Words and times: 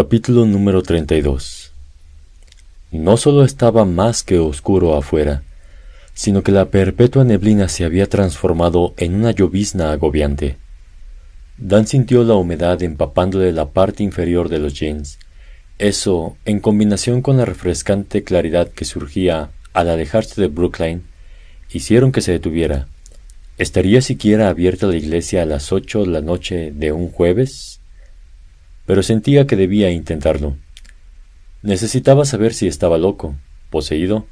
Capítulo 0.00 0.46
número 0.46 0.80
32 0.84 1.72
No 2.92 3.16
solo 3.16 3.42
estaba 3.42 3.84
más 3.84 4.22
que 4.22 4.38
oscuro 4.38 4.94
afuera, 4.94 5.42
sino 6.14 6.44
que 6.44 6.52
la 6.52 6.66
perpetua 6.66 7.24
neblina 7.24 7.68
se 7.68 7.84
había 7.84 8.08
transformado 8.08 8.94
en 8.96 9.16
una 9.16 9.32
llovizna 9.32 9.90
agobiante. 9.90 10.56
Dan 11.56 11.88
sintió 11.88 12.22
la 12.22 12.34
humedad 12.34 12.80
empapándole 12.80 13.50
la 13.50 13.70
parte 13.70 14.04
inferior 14.04 14.48
de 14.48 14.60
los 14.60 14.74
jeans. 14.74 15.18
Eso, 15.78 16.36
en 16.44 16.60
combinación 16.60 17.20
con 17.20 17.36
la 17.36 17.44
refrescante 17.44 18.22
claridad 18.22 18.68
que 18.68 18.84
surgía 18.84 19.50
al 19.72 19.90
alejarse 19.90 20.40
de 20.40 20.46
Brookline, 20.46 21.02
hicieron 21.72 22.12
que 22.12 22.20
se 22.20 22.30
detuviera. 22.30 22.86
¿Estaría 23.58 24.00
siquiera 24.00 24.48
abierta 24.48 24.86
la 24.86 24.94
iglesia 24.94 25.42
a 25.42 25.46
las 25.46 25.72
ocho 25.72 26.04
de 26.04 26.12
la 26.12 26.20
noche 26.20 26.70
de 26.72 26.92
un 26.92 27.10
jueves? 27.10 27.80
Pero 28.88 29.02
sentía 29.02 29.46
que 29.46 29.54
debía 29.54 29.90
intentarlo. 29.90 30.56
Necesitaba 31.62 32.24
saber 32.24 32.54
si 32.54 32.66
estaba 32.66 32.96
loco, 32.96 33.36
poseído, 33.68 34.24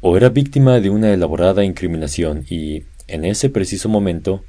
o 0.00 0.16
era 0.16 0.30
víctima 0.30 0.80
de 0.80 0.90
una 0.90 1.14
elaborada 1.14 1.64
incriminación 1.64 2.44
y, 2.50 2.82
en 3.06 3.24
ese 3.24 3.50
preciso 3.50 3.88
momento, 3.88 4.42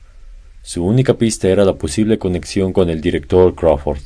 su 0.64 0.84
única 0.84 1.20
pista 1.20 1.48
era 1.48 1.64
la 1.64 1.76
posible 1.76 2.18
conexión 2.18 2.74
con 2.74 2.90
el 2.90 3.02
director 3.02 3.54
Crawford. 3.54 4.00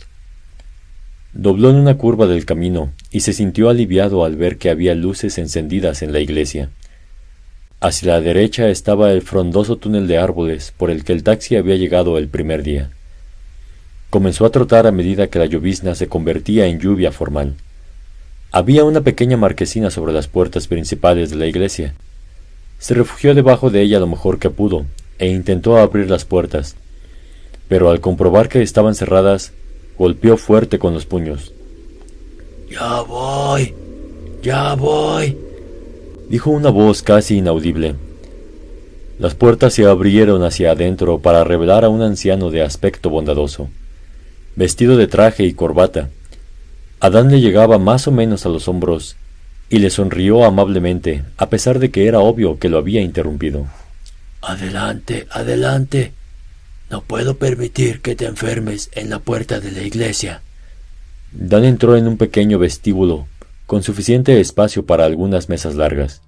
Dobló 1.31 1.69
en 1.69 1.77
una 1.77 1.97
curva 1.97 2.27
del 2.27 2.43
camino 2.43 2.91
y 3.09 3.21
se 3.21 3.31
sintió 3.31 3.69
aliviado 3.69 4.25
al 4.25 4.35
ver 4.35 4.57
que 4.57 4.69
había 4.69 4.93
luces 4.93 5.37
encendidas 5.37 6.01
en 6.01 6.11
la 6.11 6.19
iglesia. 6.19 6.69
Hacia 7.79 8.11
la 8.11 8.19
derecha 8.19 8.67
estaba 8.67 9.13
el 9.13 9.21
frondoso 9.21 9.77
túnel 9.77 10.05
de 10.05 10.17
árboles 10.17 10.73
por 10.75 10.91
el 10.91 11.05
que 11.05 11.13
el 11.13 11.23
taxi 11.23 11.55
había 11.55 11.77
llegado 11.77 12.17
el 12.17 12.27
primer 12.27 12.61
día. 12.61 12.91
Comenzó 14.09 14.45
a 14.45 14.49
trotar 14.49 14.87
a 14.87 14.91
medida 14.91 15.27
que 15.27 15.37
la 15.37 15.45
llovizna 15.45 15.93
se 15.93 16.07
convertía 16.07 16.65
en 16.65 16.79
lluvia 16.79 17.11
formal. 17.11 17.53
Había 18.51 18.83
una 18.83 19.01
pequeña 19.01 19.37
marquesina 19.37 19.91
sobre 19.91 20.13
las 20.13 20.27
puertas 20.27 20.67
principales 20.67 21.29
de 21.29 21.35
la 21.35 21.45
iglesia. 21.45 21.93
Se 22.79 22.95
refugió 22.95 23.35
debajo 23.35 23.69
de 23.69 23.81
ella 23.83 23.99
lo 23.99 24.07
mejor 24.07 24.39
que 24.39 24.49
pudo 24.49 24.85
e 25.19 25.27
intentó 25.27 25.77
abrir 25.77 26.09
las 26.09 26.25
puertas, 26.25 26.75
pero 27.67 27.91
al 27.91 27.99
comprobar 27.99 28.49
que 28.49 28.63
estaban 28.63 28.95
cerradas, 28.95 29.51
golpeó 29.95 30.37
fuerte 30.37 30.79
con 30.79 30.95
los 30.95 31.05
puños. 31.05 31.53
Ya 32.67 33.01
voy, 33.01 33.75
ya 34.41 34.73
voy, 34.73 35.37
dijo 36.29 36.49
una 36.49 36.71
voz 36.71 37.03
casi 37.03 37.37
inaudible. 37.37 37.93
Las 39.19 39.35
puertas 39.35 39.73
se 39.73 39.85
abrieron 39.85 40.41
hacia 40.43 40.71
adentro 40.71 41.19
para 41.19 41.43
revelar 41.43 41.85
a 41.85 41.89
un 41.89 42.01
anciano 42.01 42.49
de 42.49 42.63
aspecto 42.63 43.11
bondadoso 43.11 43.69
vestido 44.59 44.97
de 44.97 45.07
traje 45.07 45.45
y 45.45 45.53
corbata. 45.53 46.09
Adán 46.99 47.31
le 47.31 47.39
llegaba 47.39 47.79
más 47.79 48.09
o 48.09 48.11
menos 48.11 48.45
a 48.45 48.49
los 48.49 48.67
hombros 48.67 49.15
y 49.69 49.79
le 49.79 49.89
sonrió 49.89 50.43
amablemente, 50.43 51.23
a 51.37 51.47
pesar 51.47 51.79
de 51.79 51.91
que 51.91 52.07
era 52.07 52.19
obvio 52.19 52.59
que 52.59 52.67
lo 52.67 52.77
había 52.77 52.99
interrumpido. 52.99 53.67
Adelante, 54.41 55.27
adelante. 55.31 56.11
No 56.89 57.01
puedo 57.03 57.37
permitir 57.37 58.01
que 58.01 58.15
te 58.15 58.25
enfermes 58.25 58.91
en 58.95 59.09
la 59.09 59.19
puerta 59.19 59.61
de 59.61 59.71
la 59.71 59.81
iglesia. 59.81 60.41
Dan 61.31 61.63
entró 61.63 61.95
en 61.95 62.05
un 62.05 62.17
pequeño 62.17 62.59
vestíbulo, 62.59 63.27
con 63.65 63.81
suficiente 63.81 64.41
espacio 64.41 64.85
para 64.85 65.05
algunas 65.05 65.47
mesas 65.47 65.75
largas. 65.75 66.21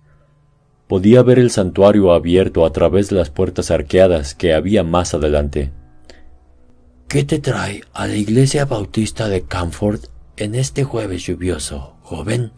Podía 0.88 1.21
ver 1.21 1.38
el 1.38 1.51
santuario 1.51 2.13
abierto 2.13 2.66
a 2.66 2.71
través 2.71 3.09
de 3.09 3.17
las 3.17 3.29
puertas 3.29 3.71
arqueadas 3.71 4.35
que 4.35 4.53
había 4.53 4.83
más 4.83 5.13
adelante. 5.13 5.71
¿Qué 7.11 7.25
te 7.25 7.39
trae 7.39 7.83
a 7.91 8.07
la 8.07 8.15
iglesia 8.15 8.63
bautista 8.63 9.27
de 9.27 9.41
Camford 9.41 9.99
en 10.37 10.55
este 10.55 10.85
jueves 10.85 11.25
lluvioso, 11.25 11.97
joven? 12.03 12.53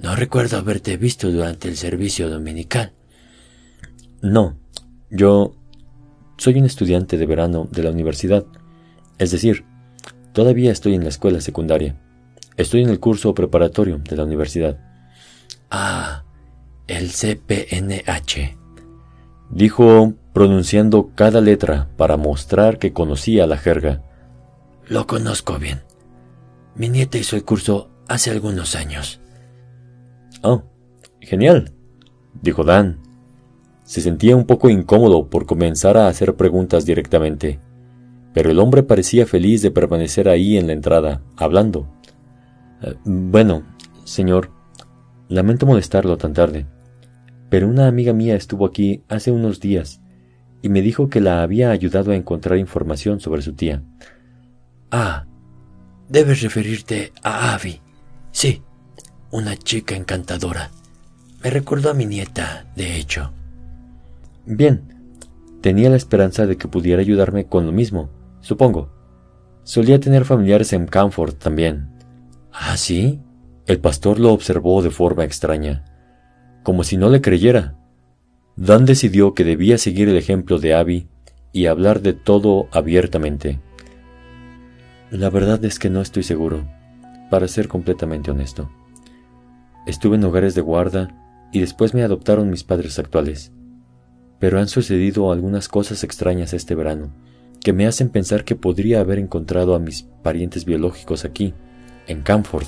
No 0.00 0.14
recuerdo 0.16 0.58
haberte 0.58 0.98
visto 0.98 1.30
durante 1.32 1.66
el 1.66 1.78
servicio 1.78 2.28
dominical. 2.28 2.92
No, 4.20 4.58
yo 5.10 5.54
soy 6.36 6.58
un 6.58 6.66
estudiante 6.66 7.16
de 7.16 7.24
verano 7.24 7.66
de 7.72 7.84
la 7.84 7.90
universidad. 7.90 8.44
Es 9.16 9.30
decir, 9.30 9.64
todavía 10.34 10.70
estoy 10.70 10.94
en 10.94 11.04
la 11.04 11.08
escuela 11.08 11.40
secundaria. 11.40 11.98
Estoy 12.58 12.82
en 12.82 12.90
el 12.90 13.00
curso 13.00 13.34
preparatorio 13.34 13.96
de 13.96 14.14
la 14.14 14.24
universidad. 14.24 14.78
Ah, 15.70 16.22
el 16.86 17.08
CPNH. 17.12 18.58
Dijo 19.48 20.12
pronunciando 20.38 21.10
cada 21.16 21.40
letra 21.40 21.88
para 21.96 22.16
mostrar 22.16 22.78
que 22.78 22.92
conocía 22.92 23.48
la 23.48 23.56
jerga. 23.56 24.04
Lo 24.86 25.04
conozco 25.08 25.58
bien. 25.58 25.80
Mi 26.76 26.88
nieta 26.88 27.18
hizo 27.18 27.34
el 27.34 27.44
curso 27.44 27.90
hace 28.06 28.30
algunos 28.30 28.76
años. 28.76 29.20
Oh, 30.42 30.62
genial, 31.20 31.72
dijo 32.40 32.62
Dan. 32.62 33.00
Se 33.82 34.00
sentía 34.00 34.36
un 34.36 34.46
poco 34.46 34.70
incómodo 34.70 35.28
por 35.28 35.44
comenzar 35.44 35.96
a 35.96 36.06
hacer 36.06 36.36
preguntas 36.36 36.86
directamente, 36.86 37.58
pero 38.32 38.52
el 38.52 38.60
hombre 38.60 38.84
parecía 38.84 39.26
feliz 39.26 39.60
de 39.60 39.72
permanecer 39.72 40.28
ahí 40.28 40.56
en 40.56 40.68
la 40.68 40.72
entrada, 40.72 41.20
hablando. 41.36 41.88
Eh, 42.82 42.94
bueno, 43.04 43.64
señor, 44.04 44.52
lamento 45.28 45.66
molestarlo 45.66 46.16
tan 46.16 46.32
tarde, 46.32 46.64
pero 47.48 47.66
una 47.66 47.88
amiga 47.88 48.12
mía 48.12 48.36
estuvo 48.36 48.66
aquí 48.66 49.02
hace 49.08 49.32
unos 49.32 49.58
días 49.58 50.00
y 50.62 50.68
me 50.68 50.82
dijo 50.82 51.08
que 51.08 51.20
la 51.20 51.42
había 51.42 51.70
ayudado 51.70 52.12
a 52.12 52.16
encontrar 52.16 52.58
información 52.58 53.20
sobre 53.20 53.42
su 53.42 53.54
tía. 53.54 53.82
Ah, 54.90 55.26
debes 56.08 56.42
referirte 56.42 57.12
a 57.22 57.54
Abby. 57.54 57.80
Sí, 58.32 58.62
una 59.30 59.56
chica 59.56 59.94
encantadora. 59.94 60.70
Me 61.42 61.50
recordó 61.50 61.90
a 61.90 61.94
mi 61.94 62.06
nieta, 62.06 62.66
de 62.74 62.96
hecho. 62.96 63.32
Bien, 64.46 64.82
tenía 65.60 65.90
la 65.90 65.96
esperanza 65.96 66.46
de 66.46 66.56
que 66.56 66.68
pudiera 66.68 67.00
ayudarme 67.00 67.46
con 67.46 67.66
lo 67.66 67.72
mismo, 67.72 68.10
supongo. 68.40 68.90
Solía 69.62 70.00
tener 70.00 70.24
familiares 70.24 70.72
en 70.72 70.86
Camford 70.86 71.34
también. 71.34 71.90
¿Ah, 72.52 72.76
sí? 72.76 73.20
El 73.66 73.80
pastor 73.80 74.18
lo 74.18 74.32
observó 74.32 74.82
de 74.82 74.90
forma 74.90 75.24
extraña, 75.24 75.84
como 76.62 76.84
si 76.84 76.96
no 76.96 77.10
le 77.10 77.20
creyera. 77.20 77.77
Dan 78.58 78.86
decidió 78.86 79.34
que 79.34 79.44
debía 79.44 79.78
seguir 79.78 80.08
el 80.08 80.16
ejemplo 80.16 80.58
de 80.58 80.74
Abby 80.74 81.06
y 81.52 81.66
hablar 81.66 82.02
de 82.02 82.12
todo 82.12 82.66
abiertamente. 82.72 83.60
La 85.12 85.30
verdad 85.30 85.64
es 85.64 85.78
que 85.78 85.90
no 85.90 86.00
estoy 86.00 86.24
seguro, 86.24 86.66
para 87.30 87.46
ser 87.46 87.68
completamente 87.68 88.32
honesto. 88.32 88.68
Estuve 89.86 90.16
en 90.16 90.24
hogares 90.24 90.56
de 90.56 90.60
guarda 90.60 91.14
y 91.52 91.60
después 91.60 91.94
me 91.94 92.02
adoptaron 92.02 92.50
mis 92.50 92.64
padres 92.64 92.98
actuales. 92.98 93.52
Pero 94.40 94.58
han 94.58 94.66
sucedido 94.66 95.30
algunas 95.30 95.68
cosas 95.68 96.02
extrañas 96.02 96.52
este 96.52 96.74
verano 96.74 97.12
que 97.62 97.72
me 97.72 97.86
hacen 97.86 98.08
pensar 98.08 98.44
que 98.44 98.56
podría 98.56 98.98
haber 98.98 99.20
encontrado 99.20 99.76
a 99.76 99.78
mis 99.78 100.02
parientes 100.02 100.64
biológicos 100.64 101.24
aquí, 101.24 101.54
en 102.08 102.22
Camford. 102.22 102.66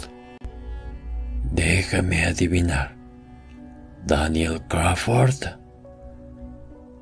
Déjame 1.50 2.24
adivinar. 2.24 2.94
Daniel 4.06 4.60
Crawford. 4.68 5.59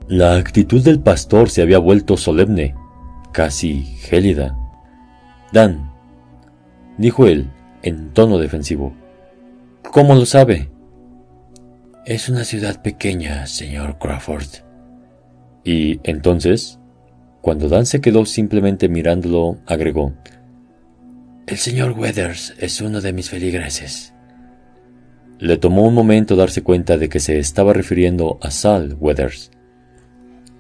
La 0.09 0.37
actitud 0.37 0.83
del 0.83 1.01
pastor 1.01 1.51
se 1.51 1.61
había 1.61 1.79
vuelto 1.79 2.17
solemne, 2.17 2.75
casi 3.31 3.83
gélida. 3.83 4.57
Dan, 5.53 5.93
dijo 6.97 7.27
él, 7.27 7.51
en 7.83 8.15
tono 8.15 8.39
defensivo. 8.39 8.95
¿Cómo 9.83 10.15
lo 10.15 10.25
sabe? 10.25 10.71
Es 12.07 12.31
una 12.31 12.45
ciudad 12.45 12.81
pequeña, 12.81 13.47
señor 13.47 13.99
Crawford. 13.99 14.47
Y 15.63 16.01
entonces, 16.05 16.79
cuando 17.43 17.69
Dan 17.69 17.85
se 17.85 18.01
quedó 18.01 18.25
simplemente 18.25 18.89
mirándolo, 18.89 19.59
agregó, 19.67 20.15
El 21.47 21.59
señor 21.59 21.93
Weathers 21.93 22.55
es 22.59 22.81
uno 22.81 23.03
de 23.03 23.13
mis 23.13 23.29
feligreses. 23.29 24.15
Le 25.39 25.59
tomó 25.59 25.83
un 25.83 25.93
momento 25.93 26.35
darse 26.35 26.63
cuenta 26.63 26.97
de 26.97 27.11
que 27.11 27.21
se 27.21 27.39
estaba 27.39 27.75
refiriendo 27.75 28.39
a 28.41 28.51
Sal 28.51 28.97
Weathers, 28.99 29.51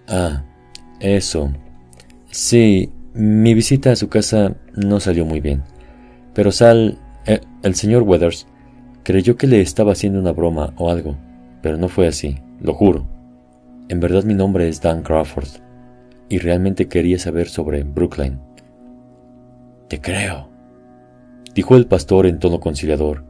Ah, 0.09 0.43
eso. 1.01 1.53
Sí, 2.31 2.91
mi 3.15 3.55
visita 3.55 3.93
a 3.93 3.97
su 3.97 4.09
casa 4.09 4.57
no 4.75 5.01
salió 5.01 5.25
muy 5.25 5.41
bien. 5.41 5.63
Pero 6.35 6.53
Sal, 6.53 6.99
eh, 7.27 7.41
el 7.63 7.75
señor 7.75 8.03
Weathers, 8.03 8.47
creyó 9.03 9.37
que 9.37 9.47
le 9.47 9.61
estaba 9.61 9.93
haciendo 9.93 10.19
una 10.19 10.33
broma 10.33 10.73
o 10.77 10.91
algo, 10.91 11.17
pero 11.63 11.77
no 11.77 11.89
fue 11.89 12.07
así, 12.07 12.39
lo 12.61 12.75
juro. 12.75 13.07
En 13.89 14.01
verdad 14.01 14.25
mi 14.25 14.35
nombre 14.35 14.69
es 14.69 14.81
Dan 14.81 15.03
Crawford, 15.03 15.49
y 16.29 16.39
realmente 16.39 16.89
quería 16.89 17.19
saber 17.19 17.49
sobre 17.49 17.85
Brookline. 17.85 18.39
Te 19.89 20.01
creo, 20.01 20.51
dijo 21.55 21.77
el 21.77 21.87
pastor 21.87 22.27
en 22.27 22.39
tono 22.39 22.61
conciliador, 22.61 23.25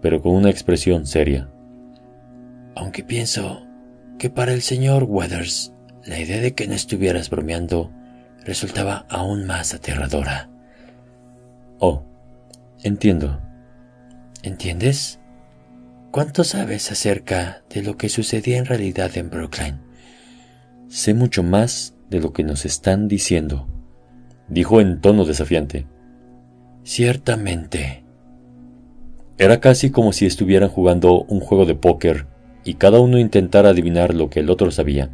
pero 0.00 0.22
con 0.22 0.34
una 0.34 0.50
expresión 0.50 1.06
seria. 1.06 1.50
Aunque 2.74 3.04
pienso 3.04 3.66
que 4.18 4.30
para 4.30 4.52
el 4.52 4.62
señor 4.62 5.04
Weathers 5.04 5.74
la 6.04 6.18
idea 6.18 6.40
de 6.40 6.54
que 6.54 6.66
no 6.66 6.74
estuvieras 6.74 7.30
bromeando 7.30 7.90
resultaba 8.44 9.06
aún 9.08 9.46
más 9.46 9.74
aterradora. 9.74 10.48
Oh, 11.78 12.04
Entiendo. 12.82 13.40
¿Entiendes? 14.42 15.20
¿Cuánto 16.10 16.44
sabes 16.44 16.90
acerca 16.90 17.62
de 17.68 17.82
lo 17.82 17.98
que 17.98 18.08
sucedía 18.08 18.56
en 18.56 18.64
realidad 18.64 19.10
en 19.16 19.28
Brooklyn? 19.28 19.80
Sé 20.88 21.12
mucho 21.12 21.42
más 21.42 21.94
de 22.08 22.20
lo 22.20 22.32
que 22.32 22.42
nos 22.42 22.64
están 22.64 23.06
diciendo, 23.06 23.68
dijo 24.48 24.80
en 24.80 25.00
tono 25.00 25.26
desafiante. 25.26 25.86
Ciertamente. 26.82 28.02
Era 29.36 29.60
casi 29.60 29.90
como 29.90 30.12
si 30.12 30.24
estuvieran 30.24 30.70
jugando 30.70 31.22
un 31.24 31.40
juego 31.40 31.66
de 31.66 31.74
póker 31.74 32.26
y 32.64 32.74
cada 32.74 32.98
uno 32.98 33.18
intentara 33.18 33.68
adivinar 33.68 34.14
lo 34.14 34.30
que 34.30 34.40
el 34.40 34.48
otro 34.48 34.70
sabía. 34.70 35.10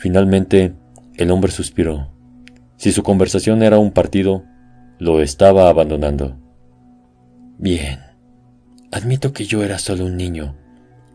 Finalmente, 0.00 0.72
el 1.16 1.30
hombre 1.30 1.52
suspiró. 1.52 2.10
Si 2.78 2.90
su 2.90 3.02
conversación 3.02 3.62
era 3.62 3.78
un 3.78 3.92
partido, 3.92 4.44
lo 4.98 5.20
estaba 5.20 5.68
abandonando. 5.68 6.38
Bien. 7.58 8.00
Admito 8.90 9.34
que 9.34 9.44
yo 9.44 9.62
era 9.62 9.78
solo 9.78 10.06
un 10.06 10.16
niño 10.16 10.56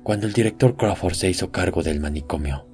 cuando 0.04 0.28
el 0.28 0.34
director 0.34 0.78
Crawford 0.78 1.16
se 1.16 1.32
hizo 1.32 1.52
cargo 1.52 1.82
del 1.82 2.00
manicomio. 2.00 2.68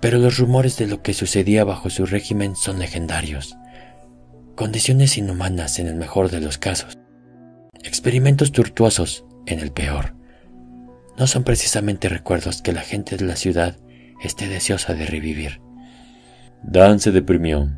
Pero 0.00 0.16
los 0.16 0.38
rumores 0.38 0.78
de 0.78 0.86
lo 0.86 1.02
que 1.02 1.12
sucedía 1.12 1.64
bajo 1.64 1.90
su 1.90 2.06
régimen 2.06 2.56
son 2.56 2.78
legendarios. 2.78 3.58
Condiciones 4.54 5.18
inhumanas 5.18 5.78
en 5.80 5.86
el 5.86 5.96
mejor 5.96 6.30
de 6.30 6.40
los 6.40 6.56
casos. 6.56 6.96
Experimentos 7.82 8.52
tortuosos 8.52 9.26
en 9.44 9.60
el 9.60 9.70
peor. 9.70 10.14
No 11.18 11.26
son 11.26 11.44
precisamente 11.44 12.08
recuerdos 12.08 12.62
que 12.62 12.72
la 12.72 12.80
gente 12.80 13.18
de 13.18 13.26
la 13.26 13.36
ciudad 13.36 13.76
esté 14.22 14.48
deseosa 14.48 14.94
de 14.94 15.06
revivir. 15.06 15.60
Dan 16.62 17.00
se 17.00 17.12
deprimió, 17.12 17.70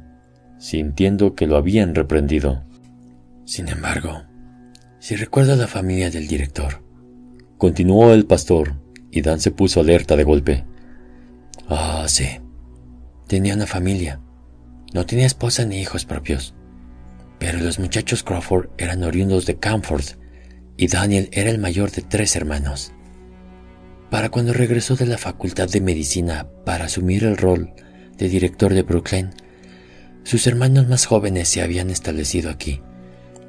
sintiendo 0.58 1.34
que 1.34 1.46
lo 1.46 1.56
habían 1.56 1.94
reprendido. 1.94 2.64
Sin 3.44 3.68
embargo, 3.68 4.22
si 4.98 5.16
recuerdo 5.16 5.52
a 5.52 5.56
la 5.56 5.66
familia 5.66 6.10
del 6.10 6.26
director, 6.26 6.82
continuó 7.58 8.12
el 8.12 8.26
pastor, 8.26 8.80
y 9.10 9.22
Dan 9.22 9.40
se 9.40 9.50
puso 9.50 9.80
alerta 9.80 10.16
de 10.16 10.24
golpe. 10.24 10.64
Ah, 11.68 12.04
sí. 12.06 12.26
Tenía 13.26 13.54
una 13.54 13.66
familia. 13.66 14.20
No 14.92 15.06
tenía 15.06 15.26
esposa 15.26 15.64
ni 15.64 15.80
hijos 15.80 16.04
propios. 16.04 16.54
Pero 17.38 17.58
los 17.58 17.78
muchachos 17.78 18.22
Crawford 18.22 18.68
eran 18.78 19.02
oriundos 19.02 19.46
de 19.46 19.58
Camford 19.58 20.04
y 20.76 20.88
Daniel 20.88 21.28
era 21.32 21.50
el 21.50 21.58
mayor 21.58 21.90
de 21.90 22.02
tres 22.02 22.36
hermanos. 22.36 22.92
Para 24.10 24.28
cuando 24.30 24.52
regresó 24.52 24.94
de 24.94 25.06
la 25.06 25.18
Facultad 25.18 25.68
de 25.68 25.80
Medicina 25.80 26.46
para 26.64 26.84
asumir 26.84 27.24
el 27.24 27.36
rol 27.36 27.72
de 28.16 28.28
director 28.28 28.72
de 28.72 28.82
Brooklyn, 28.82 29.30
sus 30.22 30.46
hermanos 30.46 30.88
más 30.88 31.06
jóvenes 31.06 31.48
se 31.48 31.60
habían 31.60 31.90
establecido 31.90 32.50
aquí, 32.50 32.80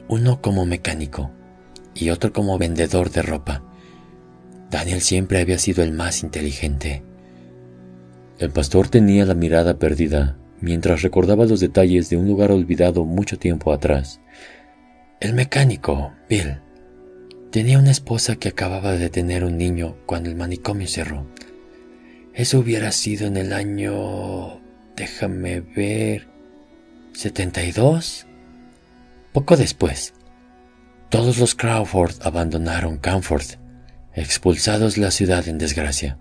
uno 0.08 0.42
como 0.42 0.66
mecánico 0.66 1.32
y 1.94 2.10
otro 2.10 2.34
como 2.34 2.58
vendedor 2.58 3.12
de 3.12 3.22
ropa. 3.22 3.64
Daniel 4.70 5.02
siempre 5.02 5.40
había 5.40 5.60
sido 5.60 5.84
el 5.84 5.92
más 5.94 6.24
inteligente. 6.24 7.04
El 8.40 8.50
pastor 8.50 8.90
tenía 8.90 9.26
la 9.26 9.34
mirada 9.34 9.78
perdida 9.78 10.38
mientras 10.60 11.04
recordaba 11.04 11.46
los 11.46 11.60
detalles 11.60 12.10
de 12.10 12.18
un 12.18 12.28
lugar 12.28 12.52
olvidado 12.52 13.06
mucho 13.06 13.38
tiempo 13.38 13.72
atrás. 13.74 14.22
El 15.20 15.34
mecánico, 15.34 16.14
Bill, 16.30 16.62
tenía 17.58 17.80
una 17.80 17.90
esposa 17.90 18.36
que 18.36 18.50
acababa 18.50 18.92
de 18.92 19.10
tener 19.10 19.44
un 19.44 19.58
niño 19.58 19.98
cuando 20.06 20.30
el 20.30 20.36
manicomio 20.36 20.88
cerró. 20.88 21.26
Eso 22.36 22.60
hubiera 22.60 22.92
sido 22.92 23.26
en 23.26 23.36
el 23.36 23.52
año... 23.52 24.62
déjame 24.96 25.62
ver... 25.62 26.28
72. 27.14 28.28
Poco 29.34 29.58
después, 29.58 30.14
todos 31.10 31.40
los 31.40 31.56
Crawford 31.56 32.22
abandonaron 32.22 33.00
Camford, 33.00 33.56
expulsados 34.14 35.00
la 35.00 35.10
ciudad 35.10 35.48
en 35.48 35.58
desgracia. 35.58 36.20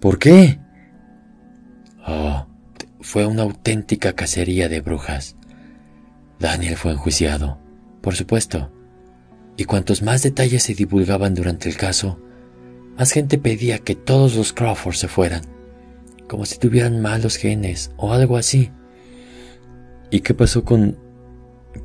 ¿Por 0.00 0.18
qué? 0.18 0.60
Oh, 2.06 2.46
fue 3.00 3.24
una 3.24 3.44
auténtica 3.44 4.12
cacería 4.12 4.68
de 4.68 4.82
brujas. 4.82 5.34
Daniel 6.38 6.76
fue 6.76 6.92
enjuiciado, 6.92 7.58
por 8.02 8.16
supuesto, 8.16 8.70
y 9.56 9.64
cuantos 9.64 10.02
más 10.02 10.22
detalles 10.22 10.62
se 10.62 10.74
divulgaban 10.74 11.34
durante 11.34 11.68
el 11.68 11.76
caso, 11.76 12.18
más 12.96 13.12
gente 13.12 13.38
pedía 13.38 13.78
que 13.78 13.94
todos 13.94 14.36
los 14.36 14.52
Crawford 14.52 14.94
se 14.94 15.08
fueran, 15.08 15.42
como 16.28 16.44
si 16.46 16.58
tuvieran 16.58 17.00
malos 17.00 17.36
genes 17.36 17.90
o 17.96 18.12
algo 18.12 18.36
así. 18.36 18.70
¿Y 20.10 20.20
qué 20.20 20.34
pasó 20.34 20.64
con... 20.64 20.98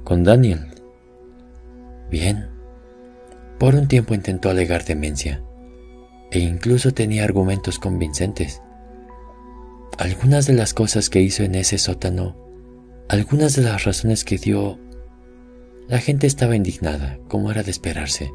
con 0.04 0.24
Daniel? 0.24 0.68
Bien. 2.10 2.50
Por 3.58 3.76
un 3.76 3.88
tiempo 3.88 4.14
intentó 4.14 4.50
alegar 4.50 4.86
demencia, 4.86 5.42
e 6.32 6.40
incluso 6.40 6.94
tenía 6.94 7.24
argumentos 7.24 7.80
convincentes. 7.80 8.62
Algunas 9.98 10.46
de 10.46 10.54
las 10.54 10.74
cosas 10.74 11.10
que 11.10 11.22
hizo 11.22 11.44
en 11.44 11.56
ese 11.56 11.78
sótano, 11.78 12.38
algunas 13.10 13.56
de 13.56 13.64
las 13.64 13.86
razones 13.86 14.24
que 14.24 14.38
dio, 14.38 14.78
la 15.88 16.00
gente 16.00 16.28
estaba 16.28 16.56
indignada, 16.56 17.18
como 17.28 17.50
era 17.50 17.64
de 17.64 17.72
esperarse. 17.72 18.32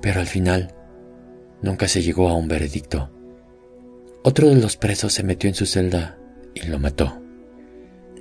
Pero 0.00 0.20
al 0.20 0.26
final, 0.26 0.74
nunca 1.62 1.88
se 1.88 2.02
llegó 2.02 2.28
a 2.28 2.34
un 2.34 2.48
veredicto. 2.48 3.10
Otro 4.22 4.48
de 4.48 4.56
los 4.56 4.76
presos 4.76 5.14
se 5.14 5.22
metió 5.22 5.48
en 5.48 5.54
su 5.54 5.66
celda 5.66 6.18
y 6.54 6.66
lo 6.66 6.78
mató. 6.78 7.20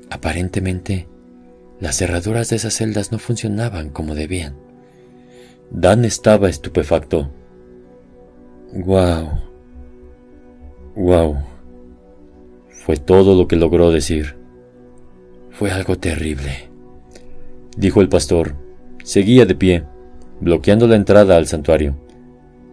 Aparentemente, 0.09 1.07
las 1.79 1.97
cerraduras 1.97 2.49
de 2.49 2.55
esas 2.55 2.73
celdas 2.73 3.11
no 3.11 3.19
funcionaban 3.19 3.89
como 3.89 4.15
debían. 4.15 4.55
Dan 5.69 6.05
estaba 6.05 6.49
estupefacto. 6.49 7.31
¡Guau! 8.73 9.29
¡Guau! 10.95 11.37
Fue 12.69 12.97
todo 12.97 13.35
lo 13.35 13.47
que 13.47 13.55
logró 13.55 13.91
decir. 13.91 14.37
Fue 15.51 15.71
algo 15.71 15.97
terrible, 15.97 16.70
dijo 17.77 18.01
el 18.01 18.09
pastor. 18.09 18.55
Seguía 19.03 19.45
de 19.45 19.55
pie, 19.55 19.83
bloqueando 20.39 20.87
la 20.87 20.95
entrada 20.95 21.37
al 21.37 21.47
santuario, 21.47 21.95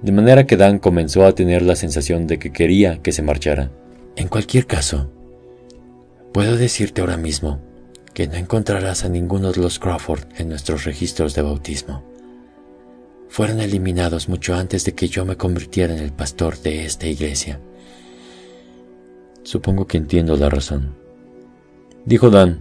de 0.03 0.13
manera 0.13 0.47
que 0.47 0.57
Dan 0.57 0.79
comenzó 0.79 1.25
a 1.25 1.35
tener 1.35 1.63
la 1.63 1.77
sensación 1.77 2.27
de 2.27 2.39
que 2.39 2.53
quería 2.53 3.03
que 3.03 3.13
se 3.13 3.23
marchara. 3.23 3.71
En 4.17 4.29
cualquier 4.29 4.67
caso, 4.67 5.11
puedo 6.33 6.57
decirte 6.57 7.01
ahora 7.01 7.17
mismo 7.17 7.61
que 8.15 8.27
no 8.27 8.35
encontrarás 8.35 9.05
a 9.05 9.09
ninguno 9.09 9.53
de 9.53 9.61
los 9.61 9.79
Crawford 9.79 10.25
en 10.37 10.49
nuestros 10.49 10.85
registros 10.85 11.35
de 11.35 11.43
bautismo. 11.43 12.03
Fueron 13.29 13.61
eliminados 13.61 14.29
mucho 14.29 14.55
antes 14.55 14.85
de 14.85 14.95
que 14.95 15.09
yo 15.09 15.25
me 15.25 15.37
convirtiera 15.37 15.95
en 15.95 16.03
el 16.03 16.13
pastor 16.13 16.59
de 16.59 16.85
esta 16.85 17.07
iglesia. 17.07 17.61
Supongo 19.43 19.87
que 19.87 19.99
entiendo 19.99 20.37
la 20.37 20.49
razón. 20.49 20.95
Dijo 22.05 22.31
Dan, 22.31 22.61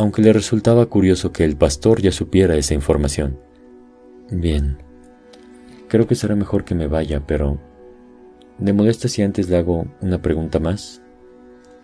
aunque 0.00 0.22
le 0.22 0.32
resultaba 0.32 0.86
curioso 0.86 1.30
que 1.30 1.44
el 1.44 1.58
pastor 1.58 2.00
ya 2.00 2.10
supiera 2.10 2.56
esa 2.56 2.72
información. 2.72 3.38
Bien, 4.30 4.78
creo 5.88 6.06
que 6.06 6.14
será 6.14 6.34
mejor 6.34 6.64
que 6.64 6.74
me 6.74 6.86
vaya, 6.86 7.26
pero... 7.26 7.60
¿Le 8.58 8.72
molesta 8.72 9.08
si 9.08 9.20
antes 9.20 9.50
le 9.50 9.58
hago 9.58 9.86
una 10.00 10.22
pregunta 10.22 10.58
más? 10.58 11.02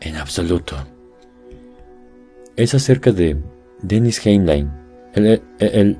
En 0.00 0.16
absoluto. 0.16 0.76
Es 2.56 2.74
acerca 2.74 3.12
de 3.12 3.36
Dennis 3.82 4.26
Heinlein, 4.26 4.70
el, 5.12 5.42
el, 5.58 5.98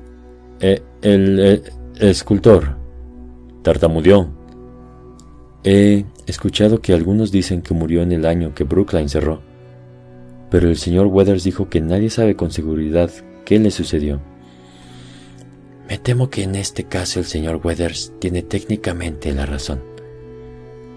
el, 0.59 0.79
el, 1.03 1.63
escultor. 1.99 2.77
Tartamudeó. 3.61 4.27
He 5.63 6.03
escuchado 6.25 6.81
que 6.81 6.93
algunos 6.93 7.31
dicen 7.31 7.61
que 7.61 7.75
murió 7.75 8.01
en 8.01 8.11
el 8.11 8.25
año 8.25 8.55
que 8.55 8.63
Brookline 8.63 9.09
cerró, 9.09 9.41
pero 10.49 10.69
el 10.69 10.77
señor 10.77 11.07
Weathers 11.07 11.43
dijo 11.43 11.69
que 11.69 11.81
nadie 11.81 12.09
sabe 12.09 12.35
con 12.35 12.51
seguridad 12.51 13.11
qué 13.45 13.59
le 13.59 13.71
sucedió. 13.71 14.21
Me 15.89 15.97
temo 15.97 16.29
que 16.29 16.43
en 16.43 16.55
este 16.55 16.83
caso 16.83 17.19
el 17.19 17.25
señor 17.25 17.61
Weathers 17.63 18.11
tiene 18.19 18.41
técnicamente 18.41 19.33
la 19.33 19.45
razón. 19.45 19.81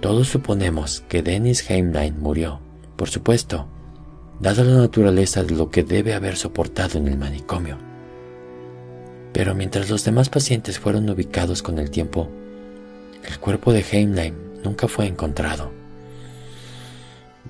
Todos 0.01 0.29
suponemos 0.29 1.03
que 1.09 1.23
Dennis 1.23 1.69
Heimlein 1.71 2.19
murió, 2.19 2.61
por 2.97 3.09
supuesto, 3.09 3.69
dada 4.41 4.65
la 4.65 4.79
naturaleza 4.79 5.45
de 5.45 5.55
lo 5.55 5.71
que 5.71 5.85
debe 5.85 6.15
haber 6.15 6.37
soportado 6.37 6.99
en 6.99 7.07
el 7.07 7.19
manicomio. 7.19 7.79
Pero 9.33 9.55
mientras 9.55 9.91
los 9.91 10.05
demás 10.05 10.29
pacientes 10.29 10.79
fueron 10.79 11.09
ubicados 11.09 11.63
con 11.63 11.79
el 11.79 11.91
tiempo, 11.91 12.29
el 13.29 13.39
cuerpo 13.39 13.73
de 13.73 13.85
Heimlein 13.89 14.35
nunca 14.65 14.89
fue 14.89 15.07
encontrado. 15.07 15.71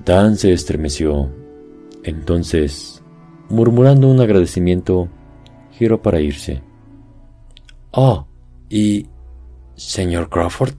Dan 0.05 0.37
se 0.37 0.53
estremeció. 0.53 1.40
Entonces, 2.05 3.03
murmurando 3.49 4.09
un 4.09 4.21
agradecimiento, 4.21 5.09
giró 5.73 6.01
para 6.03 6.21
irse. 6.21 6.63
Oh, 7.91 8.27
¿y 8.69 9.07
señor 9.75 10.29
Crawford? 10.29 10.75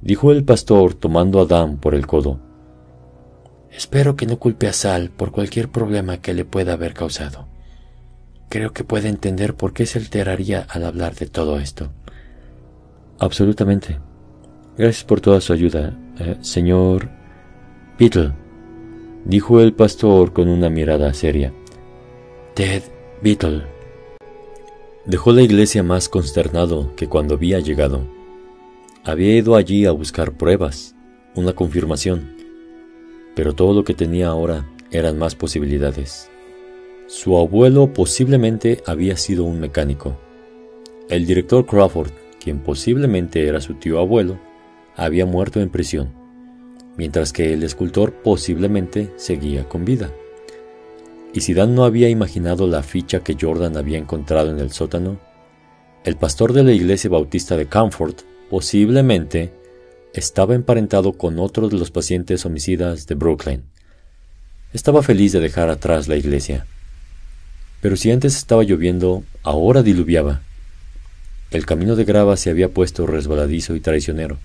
dijo 0.00 0.30
el 0.30 0.44
pastor 0.44 0.94
tomando 0.94 1.40
a 1.40 1.46
Dan 1.46 1.78
por 1.78 1.94
el 1.94 2.06
codo. 2.06 2.40
Espero 3.70 4.16
que 4.16 4.26
no 4.26 4.38
culpe 4.38 4.66
a 4.68 4.72
Sal 4.72 5.10
por 5.10 5.30
cualquier 5.30 5.68
problema 5.68 6.18
que 6.18 6.34
le 6.34 6.44
pueda 6.44 6.72
haber 6.74 6.94
causado. 6.94 7.46
creo 8.48 8.72
que 8.72 8.82
puede 8.82 9.08
entender 9.08 9.54
por 9.54 9.74
qué 9.74 9.84
se 9.84 9.98
alteraría 9.98 10.66
al 10.70 10.84
hablar 10.86 11.14
de 11.14 11.26
todo 11.26 11.58
esto. 11.58 11.90
Absolutamente. 13.18 14.00
Gracias 14.78 15.04
por 15.04 15.20
toda 15.20 15.40
su 15.40 15.52
ayuda, 15.52 15.98
eh, 16.18 16.36
señor 16.40 17.10
Beetle, 17.98 18.32
dijo 19.28 19.60
el 19.60 19.74
pastor 19.74 20.32
con 20.32 20.48
una 20.48 20.70
mirada 20.70 21.12
seria. 21.12 21.52
Ted 22.54 22.82
Beetle. 23.22 23.62
Dejó 25.04 25.32
la 25.32 25.42
iglesia 25.42 25.82
más 25.82 26.08
consternado 26.08 26.96
que 26.96 27.08
cuando 27.08 27.34
había 27.34 27.60
llegado. 27.60 28.06
Había 29.04 29.36
ido 29.36 29.54
allí 29.54 29.84
a 29.84 29.92
buscar 29.92 30.32
pruebas, 30.32 30.96
una 31.34 31.52
confirmación, 31.52 32.36
pero 33.36 33.54
todo 33.54 33.74
lo 33.74 33.84
que 33.84 33.94
tenía 33.94 34.28
ahora 34.28 34.66
eran 34.90 35.18
más 35.18 35.34
posibilidades. 35.34 36.30
Su 37.06 37.36
abuelo 37.36 37.92
posiblemente 37.92 38.82
había 38.86 39.16
sido 39.16 39.44
un 39.44 39.60
mecánico. 39.60 40.18
El 41.10 41.26
director 41.26 41.66
Crawford, 41.66 42.12
quien 42.42 42.60
posiblemente 42.60 43.46
era 43.46 43.60
su 43.60 43.74
tío 43.74 43.98
abuelo, 43.98 44.38
había 44.96 45.26
muerto 45.26 45.60
en 45.60 45.68
prisión, 45.68 46.12
mientras 46.98 47.32
que 47.32 47.54
el 47.54 47.62
escultor 47.62 48.12
posiblemente 48.12 49.12
seguía 49.16 49.66
con 49.66 49.86
vida. 49.86 50.12
Y 51.32 51.40
si 51.40 51.54
Dan 51.54 51.74
no 51.74 51.84
había 51.84 52.08
imaginado 52.08 52.66
la 52.66 52.82
ficha 52.82 53.20
que 53.20 53.36
Jordan 53.40 53.76
había 53.76 53.98
encontrado 53.98 54.50
en 54.50 54.58
el 54.58 54.72
sótano, 54.72 55.18
el 56.04 56.16
pastor 56.16 56.52
de 56.52 56.64
la 56.64 56.72
iglesia 56.72 57.08
bautista 57.08 57.56
de 57.56 57.66
Comfort 57.66 58.22
posiblemente 58.50 59.52
estaba 60.12 60.54
emparentado 60.54 61.12
con 61.12 61.38
otro 61.38 61.68
de 61.68 61.78
los 61.78 61.90
pacientes 61.92 62.44
homicidas 62.44 63.06
de 63.06 63.14
Brooklyn. 63.14 63.62
Estaba 64.72 65.02
feliz 65.02 65.32
de 65.32 65.40
dejar 65.40 65.70
atrás 65.70 66.08
la 66.08 66.16
iglesia. 66.16 66.66
Pero 67.80 67.96
si 67.96 68.10
antes 68.10 68.36
estaba 68.36 68.64
lloviendo, 68.64 69.22
ahora 69.44 69.82
diluviaba. 69.82 70.42
El 71.50 71.64
camino 71.64 71.94
de 71.94 72.04
grava 72.04 72.36
se 72.36 72.50
había 72.50 72.70
puesto 72.70 73.06
resbaladizo 73.06 73.76
y 73.76 73.80
traicionero. 73.80 74.38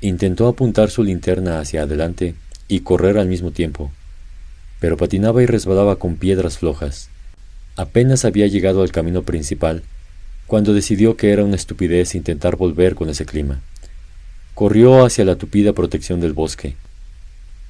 Intentó 0.00 0.48
apuntar 0.48 0.90
su 0.90 1.02
linterna 1.02 1.60
hacia 1.60 1.82
adelante 1.82 2.34
y 2.68 2.80
correr 2.80 3.18
al 3.18 3.28
mismo 3.28 3.50
tiempo, 3.50 3.90
pero 4.80 4.96
patinaba 4.96 5.42
y 5.42 5.46
resbalaba 5.46 5.96
con 5.96 6.16
piedras 6.16 6.58
flojas. 6.58 7.08
Apenas 7.76 8.24
había 8.24 8.46
llegado 8.46 8.82
al 8.82 8.92
camino 8.92 9.22
principal 9.22 9.82
cuando 10.46 10.74
decidió 10.74 11.16
que 11.16 11.32
era 11.32 11.44
una 11.44 11.56
estupidez 11.56 12.14
intentar 12.14 12.56
volver 12.56 12.94
con 12.94 13.08
ese 13.08 13.24
clima. 13.24 13.60
Corrió 14.54 15.04
hacia 15.04 15.24
la 15.24 15.36
tupida 15.36 15.72
protección 15.72 16.20
del 16.20 16.32
bosque. 16.32 16.76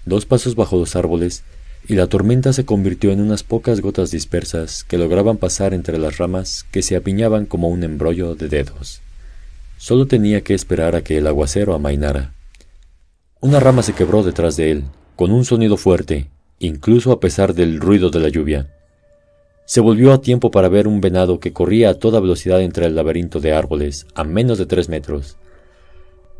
Dos 0.04 0.26
pasos 0.26 0.54
bajo 0.54 0.76
los 0.76 0.96
árboles 0.96 1.44
y 1.86 1.94
la 1.94 2.08
tormenta 2.08 2.52
se 2.52 2.64
convirtió 2.64 3.12
en 3.12 3.20
unas 3.20 3.42
pocas 3.42 3.80
gotas 3.80 4.10
dispersas 4.10 4.84
que 4.84 4.98
lograban 4.98 5.36
pasar 5.36 5.72
entre 5.74 5.98
las 5.98 6.18
ramas 6.18 6.66
que 6.70 6.82
se 6.82 6.96
apiñaban 6.96 7.46
como 7.46 7.68
un 7.68 7.84
embrollo 7.84 8.34
de 8.34 8.48
dedos. 8.48 9.00
Solo 9.76 10.06
tenía 10.06 10.42
que 10.42 10.54
esperar 10.54 10.96
a 10.96 11.02
que 11.02 11.18
el 11.18 11.26
aguacero 11.26 11.74
amainara. 11.74 12.34
Una 13.40 13.60
rama 13.60 13.82
se 13.82 13.92
quebró 13.92 14.22
detrás 14.22 14.56
de 14.56 14.70
él, 14.70 14.84
con 15.16 15.30
un 15.30 15.44
sonido 15.44 15.76
fuerte, 15.76 16.30
incluso 16.58 17.12
a 17.12 17.20
pesar 17.20 17.54
del 17.54 17.80
ruido 17.80 18.10
de 18.10 18.20
la 18.20 18.28
lluvia. 18.28 18.70
Se 19.66 19.80
volvió 19.80 20.12
a 20.12 20.20
tiempo 20.20 20.50
para 20.50 20.68
ver 20.68 20.86
un 20.86 21.00
venado 21.00 21.40
que 21.40 21.52
corría 21.52 21.90
a 21.90 21.94
toda 21.94 22.20
velocidad 22.20 22.60
entre 22.60 22.86
el 22.86 22.94
laberinto 22.94 23.40
de 23.40 23.52
árboles, 23.52 24.06
a 24.14 24.24
menos 24.24 24.58
de 24.58 24.66
tres 24.66 24.88
metros. 24.88 25.36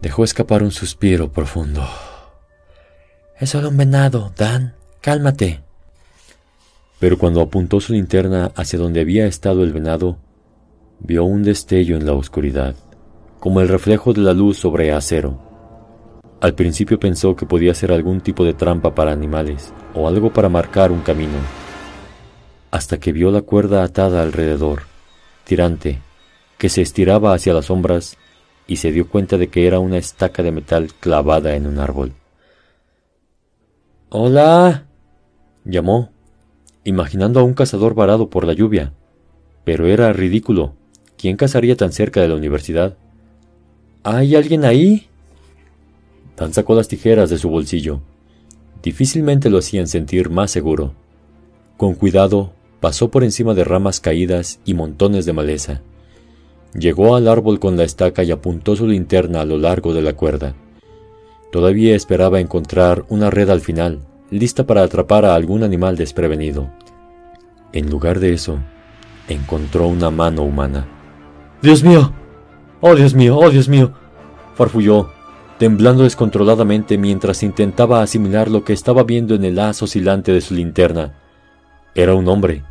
Dejó 0.00 0.24
escapar 0.24 0.62
un 0.62 0.70
suspiro 0.70 1.32
profundo. 1.32 1.86
Es 3.38 3.50
solo 3.50 3.70
un 3.70 3.76
venado, 3.76 4.32
Dan. 4.36 4.74
Cálmate. 5.00 5.60
Pero 6.98 7.18
cuando 7.18 7.40
apuntó 7.40 7.80
su 7.80 7.92
linterna 7.92 8.52
hacia 8.54 8.78
donde 8.78 9.00
había 9.00 9.26
estado 9.26 9.64
el 9.64 9.72
venado, 9.72 10.18
vio 11.00 11.24
un 11.24 11.42
destello 11.42 11.96
en 11.96 12.06
la 12.06 12.12
oscuridad 12.12 12.74
como 13.44 13.60
el 13.60 13.68
reflejo 13.68 14.14
de 14.14 14.22
la 14.22 14.32
luz 14.32 14.56
sobre 14.56 14.90
acero. 14.90 15.38
Al 16.40 16.54
principio 16.54 16.98
pensó 16.98 17.36
que 17.36 17.44
podía 17.44 17.74
ser 17.74 17.92
algún 17.92 18.22
tipo 18.22 18.42
de 18.42 18.54
trampa 18.54 18.94
para 18.94 19.12
animales 19.12 19.74
o 19.94 20.08
algo 20.08 20.32
para 20.32 20.48
marcar 20.48 20.90
un 20.90 21.02
camino, 21.02 21.36
hasta 22.70 22.98
que 22.98 23.12
vio 23.12 23.30
la 23.30 23.42
cuerda 23.42 23.84
atada 23.84 24.22
alrededor, 24.22 24.84
tirante, 25.44 26.00
que 26.56 26.70
se 26.70 26.80
estiraba 26.80 27.34
hacia 27.34 27.52
las 27.52 27.66
sombras 27.66 28.16
y 28.66 28.76
se 28.76 28.92
dio 28.92 29.10
cuenta 29.10 29.36
de 29.36 29.48
que 29.48 29.66
era 29.66 29.78
una 29.78 29.98
estaca 29.98 30.42
de 30.42 30.50
metal 30.50 30.94
clavada 30.98 31.54
en 31.54 31.66
un 31.66 31.80
árbol. 31.80 32.14
Hola, 34.08 34.86
llamó, 35.66 36.12
imaginando 36.82 37.40
a 37.40 37.42
un 37.42 37.52
cazador 37.52 37.94
varado 37.94 38.30
por 38.30 38.46
la 38.46 38.54
lluvia. 38.54 38.94
Pero 39.64 39.86
era 39.86 40.10
ridículo. 40.14 40.76
¿Quién 41.18 41.36
cazaría 41.36 41.76
tan 41.76 41.92
cerca 41.92 42.22
de 42.22 42.28
la 42.28 42.36
universidad? 42.36 42.96
¿Hay 44.06 44.36
alguien 44.36 44.66
ahí? 44.66 45.08
Dan 46.36 46.52
sacó 46.52 46.74
las 46.74 46.88
tijeras 46.88 47.30
de 47.30 47.38
su 47.38 47.48
bolsillo. 47.48 48.00
Difícilmente 48.82 49.48
lo 49.48 49.56
hacían 49.56 49.88
sentir 49.88 50.28
más 50.28 50.50
seguro. 50.50 50.92
Con 51.78 51.94
cuidado, 51.94 52.52
pasó 52.80 53.10
por 53.10 53.24
encima 53.24 53.54
de 53.54 53.64
ramas 53.64 54.00
caídas 54.00 54.60
y 54.66 54.74
montones 54.74 55.24
de 55.24 55.32
maleza. 55.32 55.80
Llegó 56.74 57.16
al 57.16 57.28
árbol 57.28 57.58
con 57.58 57.78
la 57.78 57.84
estaca 57.84 58.22
y 58.24 58.30
apuntó 58.30 58.76
su 58.76 58.86
linterna 58.86 59.40
a 59.40 59.46
lo 59.46 59.56
largo 59.56 59.94
de 59.94 60.02
la 60.02 60.12
cuerda. 60.12 60.54
Todavía 61.50 61.96
esperaba 61.96 62.40
encontrar 62.40 63.06
una 63.08 63.30
red 63.30 63.48
al 63.48 63.62
final, 63.62 64.00
lista 64.30 64.66
para 64.66 64.82
atrapar 64.82 65.24
a 65.24 65.34
algún 65.34 65.62
animal 65.62 65.96
desprevenido. 65.96 66.68
En 67.72 67.88
lugar 67.88 68.20
de 68.20 68.34
eso, 68.34 68.58
encontró 69.28 69.88
una 69.88 70.10
mano 70.10 70.42
humana. 70.42 70.86
¡Dios 71.62 71.82
mío! 71.82 72.12
¡Oh, 72.86 72.94
Dios 72.94 73.14
mío! 73.14 73.38
¡Oh, 73.38 73.48
Dios 73.48 73.66
mío! 73.66 73.94
farfulló, 74.56 75.08
temblando 75.58 76.02
descontroladamente 76.02 76.98
mientras 76.98 77.42
intentaba 77.42 78.02
asimilar 78.02 78.50
lo 78.50 78.62
que 78.62 78.74
estaba 78.74 79.04
viendo 79.04 79.34
en 79.34 79.42
el 79.46 79.58
haz 79.58 79.82
oscilante 79.82 80.32
de 80.32 80.42
su 80.42 80.52
linterna. 80.52 81.14
Era 81.94 82.14
un 82.14 82.28
hombre. 82.28 82.62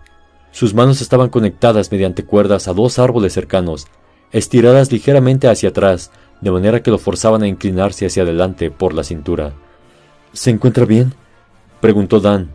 Sus 0.51 0.75
manos 0.75 1.01
estaban 1.01 1.29
conectadas 1.29 1.91
mediante 1.91 2.25
cuerdas 2.25 2.67
a 2.67 2.73
dos 2.73 2.99
árboles 2.99 3.33
cercanos, 3.33 3.87
estiradas 4.31 4.91
ligeramente 4.91 5.47
hacia 5.47 5.69
atrás, 5.69 6.11
de 6.41 6.51
manera 6.51 6.83
que 6.83 6.91
lo 6.91 6.99
forzaban 6.99 7.41
a 7.41 7.47
inclinarse 7.47 8.05
hacia 8.05 8.21
adelante 8.21 8.69
por 8.69 8.93
la 8.93 9.03
cintura. 9.03 9.53
¿Se 10.31 10.51
encuentra 10.51 10.85
bien? 10.85 11.15
preguntó 11.81 12.19
Dan, 12.19 12.51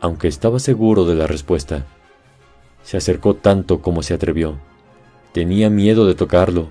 aunque 0.00 0.28
estaba 0.28 0.60
seguro 0.60 1.04
de 1.06 1.16
la 1.16 1.26
respuesta. 1.26 1.86
Se 2.84 2.96
acercó 2.96 3.34
tanto 3.34 3.82
como 3.82 4.04
se 4.04 4.14
atrevió. 4.14 4.60
Tenía 5.32 5.70
miedo 5.70 6.06
de 6.06 6.14
tocarlo, 6.14 6.68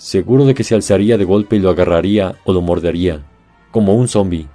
seguro 0.00 0.46
de 0.46 0.54
que 0.54 0.64
se 0.64 0.74
alzaría 0.74 1.18
de 1.18 1.24
golpe 1.24 1.56
y 1.56 1.58
lo 1.58 1.68
agarraría 1.68 2.36
o 2.44 2.54
lo 2.54 2.62
mordería, 2.62 3.22
como 3.70 3.94
un 3.94 4.08
zombi, 4.08 4.48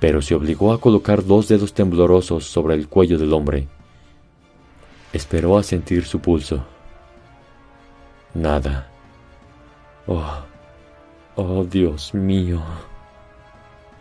pero 0.00 0.20
se 0.20 0.34
obligó 0.34 0.72
a 0.72 0.80
colocar 0.80 1.24
dos 1.24 1.46
dedos 1.46 1.72
temblorosos 1.74 2.44
sobre 2.44 2.74
el 2.74 2.88
cuello 2.88 3.16
del 3.16 3.32
hombre. 3.32 3.68
Esperó 5.12 5.56
a 5.58 5.62
sentir 5.62 6.04
su 6.04 6.18
pulso. 6.18 6.64
Nada. 8.34 8.88
Oh, 10.08 10.42
oh 11.36 11.62
Dios 11.62 12.12
mío. 12.12 12.60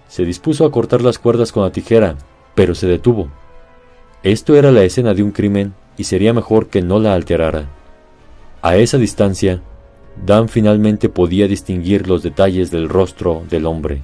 Se 0.07 0.25
dispuso 0.25 0.65
a 0.65 0.71
cortar 0.71 1.03
las 1.03 1.19
cuerdas 1.19 1.51
con 1.51 1.61
la 1.61 1.71
tijera, 1.71 2.17
pero 2.55 2.73
se 2.73 2.87
detuvo. 2.87 3.29
Esto 4.23 4.55
era 4.55 4.71
la 4.71 4.83
escena 4.83 5.13
de 5.13 5.21
un 5.21 5.31
crimen 5.31 5.75
y 5.97 6.05
sería 6.05 6.33
mejor 6.33 6.69
que 6.69 6.81
no 6.81 6.97
la 6.97 7.13
alterara. 7.13 7.69
A 8.63 8.75
esa 8.77 8.97
distancia, 8.97 9.61
Dan 10.15 10.49
finalmente 10.49 11.09
podía 11.09 11.47
distinguir 11.47 12.07
los 12.07 12.23
detalles 12.23 12.71
del 12.71 12.89
rostro 12.89 13.43
del 13.49 13.65
hombre. 13.65 14.03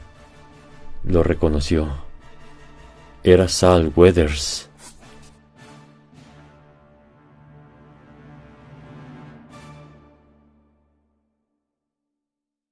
Lo 1.05 1.23
reconoció. 1.23 1.87
Era 3.23 3.47
Sal 3.47 3.91
Weathers. 3.95 4.68